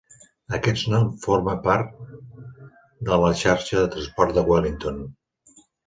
Aquests 0.57 0.85
no 0.93 1.01
forme 1.25 1.53
part 1.67 1.93
de 3.11 3.21
la 3.25 3.31
xarxa 3.45 3.79
de 3.81 3.87
transport 3.99 4.39
de 4.41 4.49
Wellington. 4.53 5.03